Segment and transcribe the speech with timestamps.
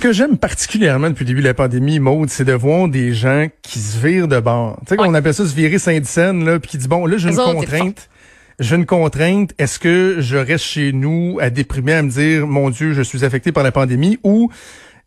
[0.00, 3.12] Ce que j'aime particulièrement depuis le début de la pandémie, Maude, c'est de voir des
[3.12, 4.78] gens qui se virent de bord.
[4.86, 7.28] Tu sais, qu'on appelle ça se virer Saint-Dicenne, là, puis qui dit, bon, là, j'ai
[7.28, 8.08] une contrainte.
[8.58, 9.52] J'ai une contrainte.
[9.58, 13.26] Est-ce que je reste chez nous à déprimer, à me dire, mon Dieu, je suis
[13.26, 14.50] affecté par la pandémie, ou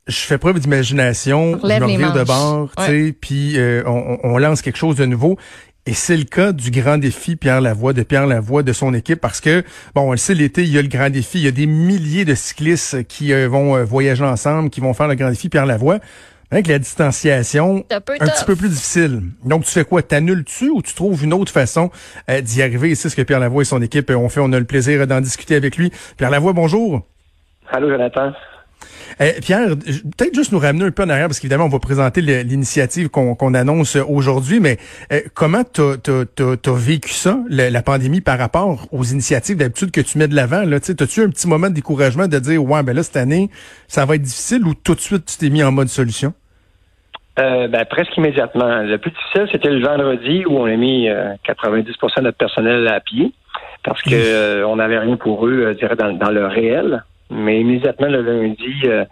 [0.05, 4.38] je fais preuve d'imagination, je me vire de bord, tu sais, puis euh, on, on,
[4.38, 5.39] lance quelque chose de nouveau?
[5.86, 9.20] Et c'est le cas du grand défi Pierre Lavoie, de Pierre Lavoie, de son équipe,
[9.20, 9.63] parce que,
[9.93, 11.39] bon, on le sait, l'été, il y a le grand défi.
[11.39, 14.93] Il y a des milliers de cyclistes qui euh, vont euh, voyager ensemble, qui vont
[14.93, 16.00] faire le grand défi Pierre Lavoie.
[16.51, 19.23] Avec la distanciation, un, petit peu plus difficile.
[19.43, 20.04] Donc, tu fais quoi?
[20.04, 21.89] T'annules-tu ou tu trouves une autre façon
[22.29, 22.92] euh, d'y arriver?
[22.92, 24.39] Et c'est ce que Pierre Lavoie et son équipe ont fait.
[24.39, 25.92] On a le plaisir d'en discuter avec lui.
[26.15, 27.06] Pierre Lavoie, bonjour.
[27.71, 28.31] Allô, Jonathan.
[29.20, 32.22] Eh, Pierre, peut-être juste nous ramener un peu en arrière, parce qu'évidemment, on va présenter
[32.22, 34.78] l'initiative qu'on annonce aujourd'hui, mais
[35.11, 39.58] eh, comment tu as, vécu ça, la, pandémie, par rapport aux initiatives?
[39.58, 40.70] D'habitude que tu mets de l'avant?
[40.72, 43.50] As-tu un petit moment de découragement de dire, ouais, ben là, cette année,
[43.88, 46.34] ça va être difficile ou tout de suite, tu t'es mis en mode solution?
[47.39, 48.84] Euh, ben, presque immédiatement.
[48.84, 52.88] Le plus difficile, c'était le vendredi où on a mis 90% euh, de notre personnel
[52.88, 53.32] à pied
[53.84, 57.04] parce que euh, on n'avait rien pour eux, je dans, dans le réel.
[57.34, 59.06] Mais immédiatement, le lundi, euh,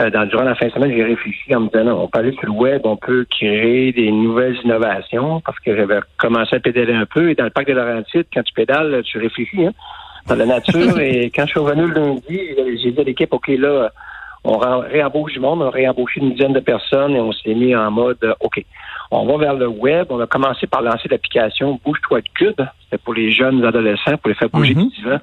[0.00, 2.18] euh, dans, durant la fin de semaine, j'ai réfléchi en me disant, non, on peut
[2.18, 6.60] aller sur le web, on peut créer des nouvelles innovations parce que j'avais commencé à
[6.60, 7.30] pédaler un peu.
[7.30, 9.72] Et dans le parc de Laurentides, quand tu pédales, tu réfléchis hein,
[10.26, 10.98] dans la nature.
[11.00, 12.40] et quand je suis revenu le lundi,
[12.82, 13.90] j'ai dit à l'équipe, OK, là,
[14.44, 17.76] on réembauche du monde, on a réembauché une dizaine de personnes et on s'est mis
[17.76, 18.64] en mode, euh, OK,
[19.10, 20.06] on va vers le web.
[20.10, 22.60] On a commencé par lancer l'application Bouge-toi de cube.
[22.84, 25.20] C'était pour les jeunes adolescents, pour les faire bouger mm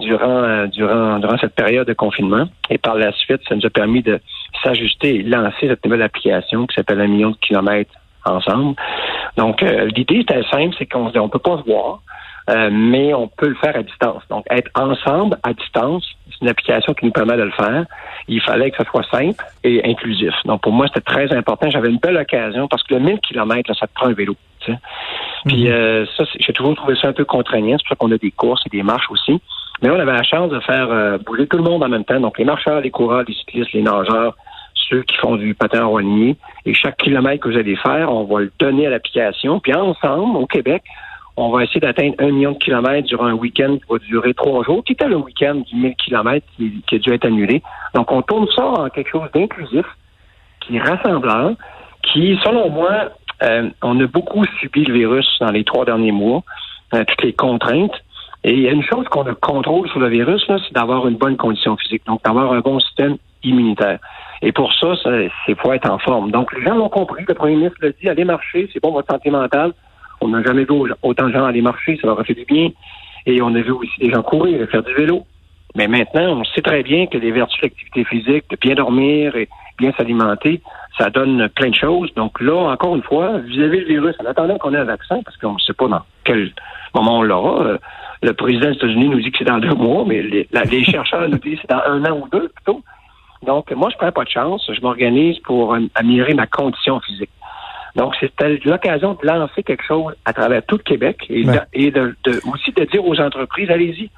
[0.00, 2.48] durant, euh, durant, durant cette période de confinement.
[2.70, 4.20] Et par la suite, ça nous a permis de
[4.62, 7.92] s'ajuster et lancer cette nouvelle application qui s'appelle Un million de kilomètres
[8.24, 8.76] ensemble.
[9.36, 12.00] Donc, euh, l'idée était simple, c'est qu'on on peut pas se voir.
[12.50, 14.22] Euh, mais on peut le faire à distance.
[14.28, 17.86] Donc, être ensemble à distance, c'est une application qui nous permet de le faire.
[18.28, 20.34] Il fallait que ce soit simple et inclusif.
[20.44, 21.70] Donc, pour moi, c'était très important.
[21.70, 24.36] J'avais une belle occasion parce que le 1000 km, ça te prend un vélo.
[25.46, 25.72] Puis, mhm.
[25.72, 27.76] euh, ça, j'ai toujours trouvé ça un peu contraignant.
[27.78, 29.40] C'est pour ça qu'on a des courses et des marches aussi.
[29.84, 32.18] Mais on avait la chance de faire euh, bouger tout le monde en même temps.
[32.18, 34.34] Donc, les marcheurs, les coureurs, les cyclistes, les nageurs,
[34.88, 38.40] ceux qui font du patin en Et chaque kilomètre que vous allez faire, on va
[38.40, 39.60] le donner à l'application.
[39.60, 40.82] Puis ensemble, au Québec,
[41.36, 44.64] on va essayer d'atteindre un million de kilomètres durant un week-end qui va durer trois
[44.64, 47.62] jours, qui était le week-end du 1000 kilomètres qui, a dû être annulé.
[47.94, 49.84] Donc, on tourne ça en quelque chose d'inclusif,
[50.60, 51.52] qui est rassembleur,
[52.04, 53.10] qui, selon moi,
[53.42, 56.42] euh, on a beaucoup subi le virus dans les trois derniers mois,
[56.94, 58.02] euh, toutes les contraintes.
[58.44, 61.16] Et il y a une chose qu'on a contrôle sur le virus, c'est d'avoir une
[61.16, 63.98] bonne condition physique, donc d'avoir un bon système immunitaire.
[64.42, 66.30] Et pour ça, c'est faut être en forme.
[66.30, 67.24] Donc, les gens l'ont compris.
[67.26, 69.72] Le premier ministre l'a dit, allez marcher, c'est bon votre santé mentale.
[70.20, 72.68] On n'a jamais vu autant de gens aller marcher, ça leur a fait du bien.
[73.24, 75.24] Et on a vu aussi des gens courir, faire du vélo.
[75.74, 79.34] Mais maintenant, on sait très bien que les vertus de l'activité physique, de bien dormir
[79.36, 80.60] et bien s'alimenter,
[80.98, 82.12] ça donne plein de choses.
[82.14, 85.36] Donc là, encore une fois, vis-à-vis du virus, en attendant qu'on ait un vaccin, parce
[85.38, 86.52] qu'on ne sait pas dans quel
[86.94, 87.78] moment on l'aura, euh,
[88.24, 91.28] le président des États-Unis nous dit que c'est dans deux mois, mais les, les chercheurs
[91.28, 92.82] nous disent que c'est dans un an ou deux plutôt.
[93.44, 94.70] Donc, moi, je prends pas de chance.
[94.72, 97.30] Je m'organise pour améliorer ma condition physique.
[97.94, 102.16] Donc, c'était l'occasion de lancer quelque chose à travers tout le Québec et, de,
[102.50, 104.10] aussi de dire aux entreprises, allez-y,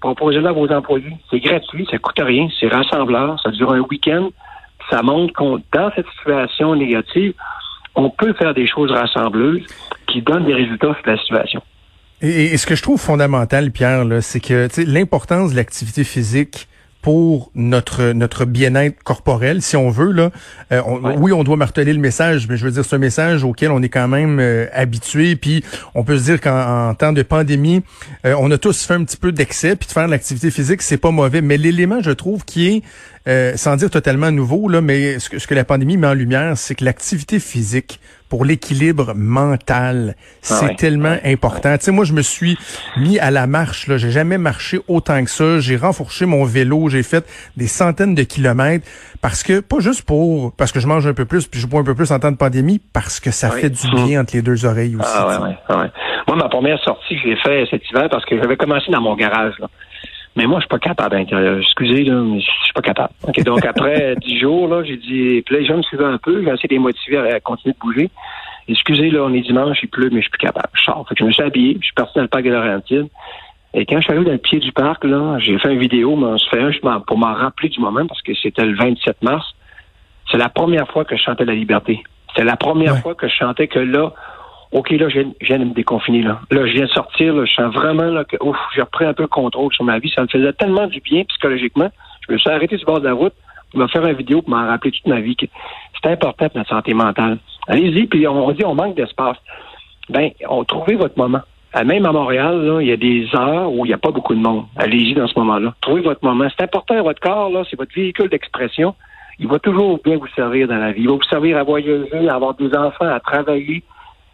[0.00, 1.16] proposez-le à vos employés.
[1.30, 4.28] C'est gratuit, ça coûte rien, c'est rassembleur, ça dure un week-end.
[4.90, 7.32] Ça montre qu'on, dans cette situation négative,
[7.94, 9.66] on peut faire des choses rassembleuses
[10.06, 11.62] qui donnent des résultats sur la situation.
[12.24, 16.68] Et, ce que je trouve fondamental, Pierre, c'est que l'importance de l'activité physique
[17.02, 20.30] pour notre notre bien-être corporel, si on veut là.
[20.72, 20.80] Euh,
[21.18, 23.82] oui, on doit marteler le message, mais je veux dire c'est un message auquel on
[23.82, 25.36] est quand même euh, habitué.
[25.36, 25.62] Puis
[25.94, 27.82] on peut se dire qu'en temps de pandémie,
[28.24, 30.80] euh, on a tous fait un petit peu d'excès, puis de faire de l'activité physique,
[30.80, 31.42] c'est pas mauvais.
[31.42, 32.82] Mais l'élément, je trouve, qui est
[33.28, 36.14] euh, sans dire totalement nouveau, là, mais ce que, ce que la pandémie met en
[36.14, 41.76] lumière, c'est que l'activité physique pour l'équilibre mental, ah c'est tellement important.
[41.78, 42.58] Tu sais, moi, je me suis
[42.96, 43.86] mis à la marche.
[43.86, 45.60] Là, j'ai jamais marché autant que ça.
[45.60, 47.24] J'ai renfourché mon vélo, j'ai fait
[47.56, 48.86] des centaines de kilomètres
[49.20, 51.80] parce que pas juste pour parce que je mange un peu plus puis je bois
[51.80, 54.42] un peu plus en temps de pandémie, parce que ça fait du bien entre les
[54.42, 55.08] deux oreilles aussi.
[55.14, 55.90] Ah ouais, ouais, ouais.
[56.26, 59.14] Moi, ma première sortie, je l'ai fait cet hiver parce que j'avais commencé dans mon
[59.14, 59.54] garage.
[59.58, 59.68] Là.
[60.36, 61.58] Mais moi, je suis pas capable d'intérieur.
[61.58, 63.12] Excusez, là, mais je suis pas capable.
[63.44, 66.42] donc après dix jours, là, j'ai dit, puis là, les gens me suivaient un peu,
[66.42, 68.10] j'ai essayé de les motiver à, continuer de bouger.
[68.66, 70.68] Excusez, là, on est dimanche, il pleut, mais je suis plus capable.
[70.72, 71.06] Je sors.
[71.08, 73.08] Fait que je me suis habillé, je suis parti dans le parc de Laurentides.
[73.74, 76.16] Et quand je suis arrivé dans le pied du parc, là, j'ai fait une vidéo,
[76.16, 79.22] mais on se fait un pour m'en rappeler du moment, parce que c'était le 27
[79.22, 79.54] mars.
[80.30, 82.02] C'est la première fois que je chantais la liberté.
[82.34, 84.12] C'est la première fois que je chantais que là,
[84.74, 86.40] OK, là, je viens, de me déconfiner, là.
[86.50, 88.36] Là, je viens de sortir, je sens vraiment là, que
[88.74, 90.12] j'ai repris un peu le contrôle sur ma vie.
[90.14, 91.90] Ça me faisait tellement du bien psychologiquement.
[92.28, 93.34] Je me suis arrêté sur le bord de la route
[93.74, 95.36] il m'a fait une vidéo pour m'en rappeler toute ma vie.
[95.40, 97.38] C'est important pour notre santé mentale.
[97.66, 99.36] Allez-y, puis on, dit on manque d'espace.
[100.08, 100.30] Ben,
[100.68, 101.40] trouvez votre moment.
[101.84, 104.40] Même à Montréal, il y a des heures où il n'y a pas beaucoup de
[104.40, 104.66] monde.
[104.76, 105.74] Allez-y dans ce moment-là.
[105.80, 106.46] Trouvez votre moment.
[106.56, 108.94] C'est important, votre corps, c'est votre véhicule d'expression.
[109.40, 111.00] Il va toujours bien vous servir dans la vie.
[111.02, 113.82] Il va vous servir à voyager, à avoir des enfants, à travailler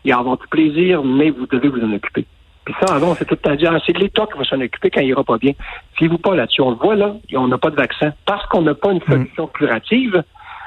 [0.04, 2.26] et avoir du plaisir, mais vous devez vous en occuper.
[2.64, 5.00] Puis ça, avant, c'est tout le temps dire, c'est l'État qui va s'en occuper quand
[5.00, 5.52] il ira pas bien.
[5.94, 6.60] Fiez-vous pas là-dessus.
[6.60, 8.12] On le voit là, on n'a pas de vaccin.
[8.26, 9.10] Parce qu'on n'a pas une mm.
[9.10, 10.22] solution curative,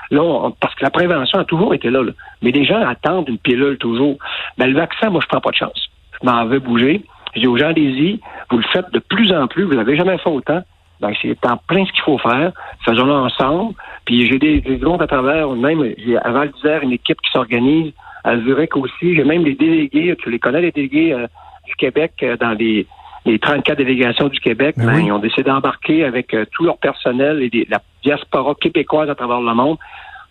[0.10, 2.02] là, parce que la prévention a toujours été là,
[2.42, 4.18] Mais les gens attendent une pilule toujours.
[4.58, 5.90] Ben, le vaccin, moi, je prends pas de chance.
[6.22, 7.04] Je m'en veux bouger.
[7.36, 8.20] Je dis aux gens, allez-y.
[8.50, 9.64] Vous le faites de plus en plus.
[9.64, 10.62] Vous n'avez jamais fait autant.
[11.00, 12.52] Ben, c'est en plein ce qu'il faut faire.
[12.86, 13.76] Faisons-le ensemble.
[14.06, 15.94] Puis j'ai des, des groupes à travers, même,
[16.26, 19.16] Val d'Isère une équipe qui s'organise, à Zurich aussi.
[19.16, 21.28] J'ai même les délégués, tu les connais, les délégués euh,
[21.66, 22.88] du Québec euh, dans les,
[23.26, 24.76] les 34 délégations du Québec.
[24.78, 29.16] Ben, ils ont décidé d'embarquer avec euh, tout leur personnel et la diaspora québécoise à
[29.16, 29.78] travers le monde.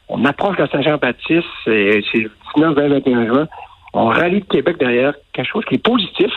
[0.08, 2.02] On approche de Saint-Jean-Baptiste, c'est
[2.56, 3.48] 19, 20, 21 juin.
[3.94, 6.32] On rallie le Québec derrière quelque chose qui est positif,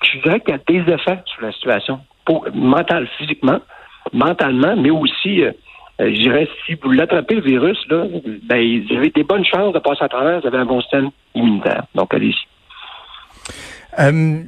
[0.00, 3.58] puis je dirais qu'il y a des effets sur la situation, pour, mental, physiquement,
[4.12, 5.42] mentalement, mais aussi
[6.00, 8.04] euh, je dirais, si vous l'attrapez le virus, là,
[8.44, 11.10] ben, vous avez des bonnes chances de passer à travers, vous avez un bon système
[11.34, 11.84] immunitaire.
[11.94, 12.46] Donc, allez-y.
[13.98, 14.42] Euh,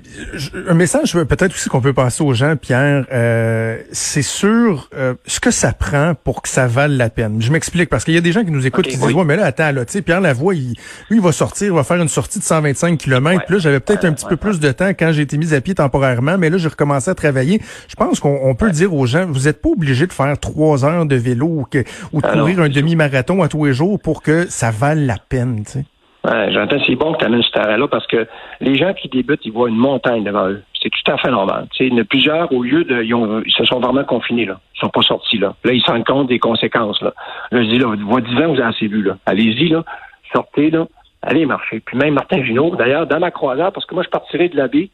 [0.68, 5.40] un message peut-être aussi qu'on peut passer aux gens, Pierre, euh, c'est sur euh, ce
[5.40, 7.42] que ça prend pour que ça vale la peine.
[7.42, 9.36] Je m'explique parce qu'il y a des gens qui nous écoutent qui disent ouais mais
[9.36, 10.74] là attends là, tu sais Pierre Lavoie, il,
[11.08, 13.44] lui il va sortir, il va faire une sortie de 125 km.
[13.44, 15.60] Puis là j'avais peut-être un petit peu plus de temps quand j'ai été mis à
[15.60, 17.60] pied temporairement, mais là j'ai recommencé à travailler.
[17.88, 21.06] Je pense qu'on peut dire aux gens, vous n'êtes pas obligé de faire trois heures
[21.06, 21.82] de vélo ou, que,
[22.12, 25.16] ou de ah courir un demi-marathon à tous les jours pour que ça vale la
[25.18, 25.64] peine.
[25.64, 25.84] Tu sais.
[26.24, 28.26] Ouais, J'entends, c'est bon que tu amènes ce terrain-là parce que
[28.60, 30.62] les gens qui débutent, ils voient une montagne devant eux.
[30.82, 31.66] C'est tout à fait normal.
[31.72, 33.02] Tu sais, il y en a plusieurs, au lieu de.
[33.02, 34.60] Ils, ont, ils se sont vraiment confinés, là.
[34.76, 35.54] Ils sont pas sortis, là.
[35.64, 37.12] Là, ils se rendent compte des conséquences, là.
[37.50, 39.16] Là, je dis, là, voix 10 ans, vous avez assez vu, là.
[39.24, 39.84] Allez-y, là.
[40.32, 40.86] Sortez, là.
[41.22, 41.80] Allez marcher.
[41.80, 44.68] Puis même Martin Junot, d'ailleurs, dans ma croisière, parce que moi, je partirai de la
[44.68, 44.90] baie.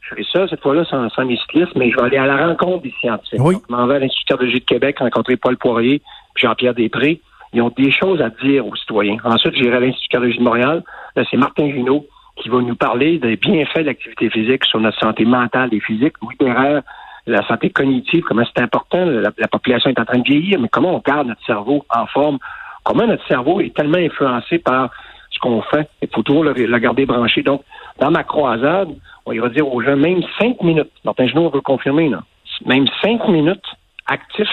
[0.00, 2.48] Je ferai ça, cette fois-là, sans, sans mes cyclistes, mais je vais aller à la
[2.48, 3.40] rencontre des scientifiques.
[3.40, 3.56] Oui.
[3.68, 6.02] Je m'en vais à l'Institut cardiologie de Québec rencontrer Paul Poirier
[6.34, 7.20] puis Jean-Pierre Després
[7.52, 9.16] ils ont des choses à dire aux citoyens.
[9.24, 10.82] Ensuite, j'irai à l'Institut cardiologie de Montréal.
[11.16, 12.06] Là, c'est Martin Junot
[12.36, 16.14] qui va nous parler des bienfaits de l'activité physique sur notre santé mentale et physique.
[16.22, 16.82] Louis Perrère,
[17.26, 19.04] la santé cognitive, comment c'est important.
[19.04, 22.38] La, population est en train de vieillir, mais comment on garde notre cerveau en forme?
[22.84, 24.90] Comment notre cerveau est tellement influencé par
[25.30, 25.88] ce qu'on fait?
[26.00, 27.42] Il faut toujours le, garder branché.
[27.42, 27.62] Donc,
[28.00, 28.88] dans ma croisade,
[29.26, 32.22] on va dire aux gens, même cinq minutes, Martin Junot veut confirmer, là,
[32.64, 33.64] même cinq minutes
[34.06, 34.48] actifs,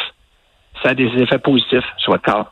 [0.84, 2.51] ça a des effets positifs sur votre corps.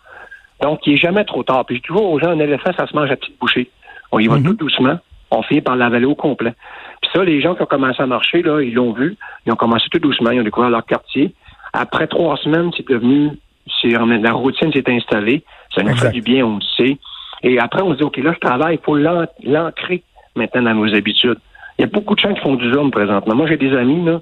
[0.61, 1.65] Donc, il n'est jamais trop tard.
[1.65, 3.69] Puis toujours aux gens, un éléphant, ça se mange à petite bouchée.
[4.11, 4.43] On y va mhm.
[4.43, 4.99] tout doucement.
[5.29, 6.53] On finit par l'avaler au complet.
[7.01, 9.17] Puis ça, les gens qui ont commencé à marcher, là, ils l'ont vu.
[9.45, 10.31] Ils ont commencé tout doucement.
[10.31, 11.33] Ils ont découvert leur quartier.
[11.73, 13.31] Après trois semaines, c'est devenu,
[13.81, 15.43] c'est, la routine s'est installée.
[15.75, 16.97] Ça nous fait du bien, on le sait.
[17.43, 18.75] Et après, on se dit, OK, là, je travaille.
[18.75, 20.03] Il faut l'ancrer
[20.35, 21.37] maintenant dans nos habitudes.
[21.77, 23.35] Il y a beaucoup de gens qui font du Zoom présentement.
[23.35, 24.19] Moi, j'ai des amis, là,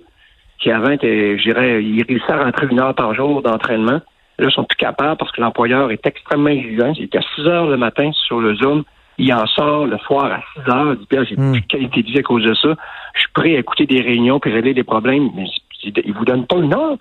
[0.60, 4.02] qui avant étaient, je dirais, ils réussissaient à rentrer une heure par jour d'entraînement.
[4.38, 6.94] Là, ils sont plus capables parce que l'employeur est extrêmement exigeant.
[6.98, 8.84] Il est à 6 heures le matin sur le Zoom.
[9.18, 10.94] Il en sort le soir à 6 heures.
[10.94, 11.52] Il dit, j'ai hmm.
[11.54, 12.76] plus de qualité de vie à cause de ça.
[13.14, 15.30] Je suis prêt à écouter des réunions puis régler des problèmes.
[15.36, 15.46] Mais
[15.84, 16.98] il vous donne pas une heure.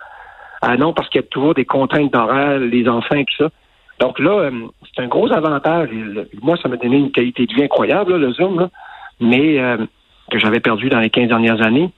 [0.63, 3.51] Ah non, parce qu'il y a toujours des contraintes d'horaire, les enfants et tout ça.
[4.01, 4.51] Donc là, euh,
[4.95, 5.91] c'est un gros avantage.
[6.43, 8.69] Moi, ça m'a donné une qualité de vie incroyable, le Zoom,
[9.21, 9.77] mais euh,
[10.31, 11.91] que j'avais perdu dans les 15 dernières années.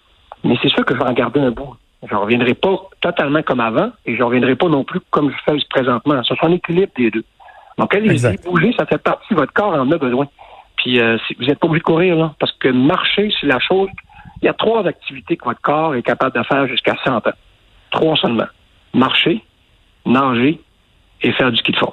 [0.44, 1.75] Mais c'est sûr que je vais en garder un bout.
[2.08, 5.30] Je ne reviendrai pas totalement comme avant et je ne reviendrai pas non plus comme
[5.30, 6.22] je fais présentement.
[6.25, 7.25] Ça, c'est un équilibre des deux.
[7.78, 10.26] Donc, allez-y, bouger, ça fait partie, votre corps en a besoin.
[10.76, 13.88] Puis, euh, vous n'êtes pas obligé de courir, là, parce que marcher, c'est la chose.
[14.42, 17.32] Il y a trois activités que votre corps est capable de faire jusqu'à 100 ans.
[17.90, 18.46] Trois seulement.
[18.94, 19.42] Marcher,
[20.04, 20.60] nager
[21.22, 21.92] et faire du ski de fond.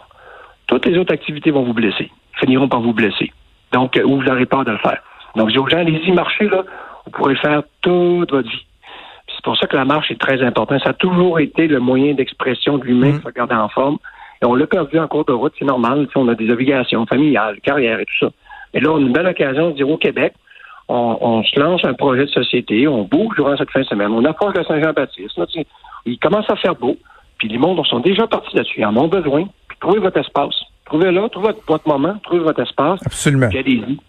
[0.68, 3.32] Toutes les autres activités vont vous blesser, finiront par vous blesser.
[3.72, 5.02] Donc, euh, ou vous n'aurez pas de le faire.
[5.36, 6.64] Donc, je dis aux gens, allez-y, marcher, là,
[7.06, 8.66] vous pourrez faire toute votre vie.
[9.44, 10.82] C'est pour ça que la marche est très importante.
[10.84, 13.24] Ça a toujours été le moyen d'expression de l'humain, mmh.
[13.24, 13.98] se garder en forme.
[14.42, 16.08] Et on l'a perdu en cours de route, c'est normal.
[16.16, 18.32] on a des obligations familiales, carrière et tout ça.
[18.74, 20.34] Et là, on a une belle occasion de dire au Québec,
[20.88, 24.24] on, se lance un projet de société, on bouge durant cette fin de semaine, on
[24.24, 25.40] approche de Saint-Jean-Baptiste.
[26.06, 26.96] Il commence à faire beau,
[27.38, 28.80] puis les mondes sont déjà partis là-dessus.
[28.80, 29.44] Ils en ont besoin.
[29.68, 30.56] Puis trouvez votre espace.
[30.86, 33.02] Trouvez-le, trouvez votre, moment, trouvez votre espace.
[33.06, 33.50] Absolument.
[33.50, 34.00] Puis allez-y.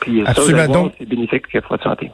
[0.00, 0.34] Puis ça,
[0.98, 2.10] c'est bénéfique pour votre santé.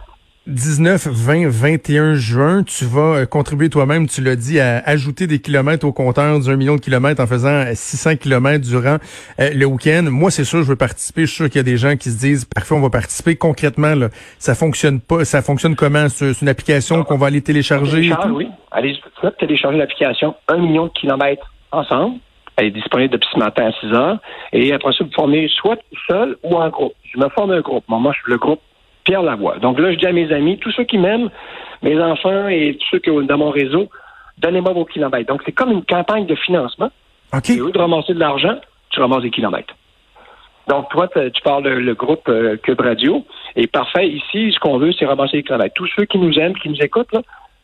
[0.47, 5.41] 19, 20, 21 juin, tu vas euh, contribuer toi-même, tu l'as dit, à ajouter des
[5.41, 8.99] kilomètres au compteur d'un million de kilomètres en faisant 600 kilomètres durant
[9.41, 10.05] euh, le week-end.
[10.09, 11.23] Moi, c'est sûr, je veux participer.
[11.23, 13.35] Je suis sûr qu'il y a des gens qui se disent, parfait, on va participer.
[13.35, 15.25] Concrètement, là, ça fonctionne pas.
[15.25, 16.09] Ça fonctionne comment?
[16.09, 18.13] C'est une application qu'on va aller télécharger?
[18.31, 18.49] oui.
[18.71, 18.97] Allez
[19.41, 22.19] télécharger l'application Un million de kilomètres ensemble.
[22.57, 24.19] Elle est disponible depuis ce matin à 6 heures.
[24.53, 26.95] Et après ça, vous formez soit seul ou en groupe.
[27.13, 27.83] Je me forme un groupe.
[27.89, 28.61] moi, je suis le groupe
[29.07, 29.59] Pierre Lavoie.
[29.59, 31.31] Donc là, je dis à mes amis, tous ceux qui m'aiment,
[31.83, 33.89] mes enfants et tous ceux qui sont dans mon réseau,
[34.39, 35.33] donnez-moi vos kilomètres.
[35.33, 36.91] Donc, c'est comme une campagne de financement.
[37.33, 37.51] OK.
[37.51, 38.57] Et au lieu de ramasser de l'argent,
[38.91, 39.75] tu ramasses des kilomètres.
[40.69, 43.25] Donc, toi, tu parles le, groupe euh, Cube Radio.
[43.55, 45.75] Et parfait, ici, ce qu'on veut, c'est ramasser des kilomètres.
[45.75, 47.23] Tous ceux qui nous aiment, qui nous écoutent, là,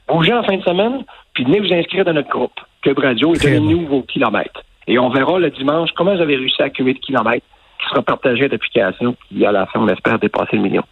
[0.09, 3.39] bougez en fin de semaine, puis venez vous inscrire dans notre groupe Cube Radio et
[3.39, 4.63] donnez-nous vos kilomètres.
[4.87, 7.47] Et on verra le dimanche comment vous avez réussi à accumuler de kilomètres
[7.81, 10.85] qui sera partagé à l'application qui, à la fin, on espère dépasser le million.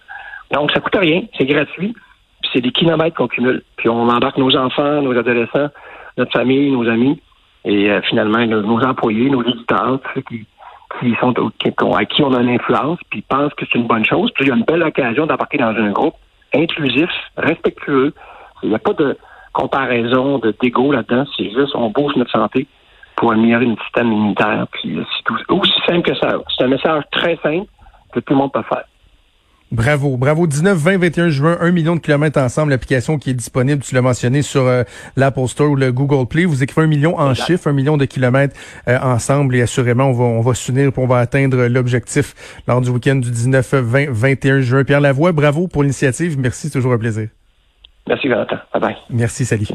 [0.50, 1.95] Donc, ça coûte rien, c'est gratuit,
[2.42, 3.62] puis c'est des kilomètres qu'on cumule.
[3.76, 5.69] Puis on embarque nos enfants, nos adolescents,
[6.16, 7.21] notre famille, nos amis,
[7.64, 10.47] et euh, finalement nos, employés, nos éditeurs, ceux qui,
[10.99, 11.35] qui sont
[11.95, 14.30] à qui on a une influence, puis pensent que c'est une bonne chose.
[14.35, 16.14] Puis il y a une belle occasion d'embarquer dans un groupe
[16.54, 18.12] inclusif, respectueux.
[18.62, 19.16] Il n'y a pas de
[19.52, 21.25] comparaison, de dégo là-dedans.
[21.37, 22.66] C'est juste on bouge notre santé
[23.16, 24.66] pour améliorer notre système immunitaire.
[24.73, 26.38] Puis c'est aussi simple que ça.
[26.57, 27.66] C'est un message très simple
[28.12, 28.85] que tout le monde peut faire.
[29.72, 30.48] Bravo, bravo.
[30.48, 32.70] 19, 20, 21 juin, 1 million de kilomètres ensemble.
[32.70, 34.82] L'application qui est disponible, tu l'as mentionné, sur euh,
[35.16, 36.44] l'Apple Store ou le Google Play.
[36.44, 38.56] Vous écrivez un million en chiffres, un million de kilomètres
[38.88, 42.34] euh, ensemble et assurément, on va, on va s'unir pour on va atteindre l'objectif
[42.66, 44.84] lors du week-end du 19, 20, 21 juin.
[44.84, 46.38] Pierre Lavoie, bravo pour l'initiative.
[46.38, 47.28] Merci, c'est toujours un plaisir.
[48.08, 48.60] Merci, Valentin.
[48.72, 48.96] Bye bye.
[49.08, 49.66] Merci, salut.